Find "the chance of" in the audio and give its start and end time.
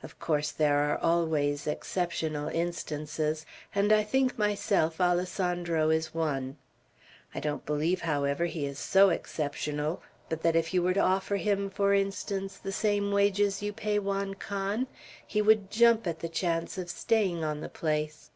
16.20-16.88